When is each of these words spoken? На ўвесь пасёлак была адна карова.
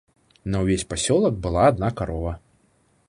На 0.53 0.61
ўвесь 0.63 0.85
пасёлак 0.93 1.37
была 1.45 1.61
адна 1.73 1.93
карова. 2.01 2.33